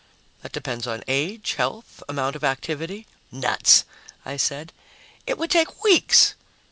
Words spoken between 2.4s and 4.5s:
activity" "Nuts!" I